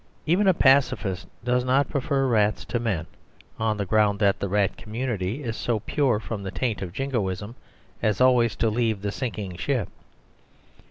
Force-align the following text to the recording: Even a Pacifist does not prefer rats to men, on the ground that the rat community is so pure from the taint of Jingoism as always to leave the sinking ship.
Even 0.25 0.47
a 0.47 0.53
Pacifist 0.55 1.27
does 1.43 1.63
not 1.63 1.87
prefer 1.87 2.25
rats 2.25 2.65
to 2.65 2.79
men, 2.79 3.05
on 3.59 3.77
the 3.77 3.85
ground 3.85 4.17
that 4.17 4.39
the 4.39 4.49
rat 4.49 4.75
community 4.75 5.43
is 5.43 5.55
so 5.55 5.79
pure 5.81 6.19
from 6.19 6.41
the 6.41 6.49
taint 6.49 6.81
of 6.81 6.91
Jingoism 6.91 7.53
as 8.01 8.19
always 8.19 8.55
to 8.55 8.71
leave 8.71 9.03
the 9.03 9.11
sinking 9.11 9.57
ship. 9.57 9.89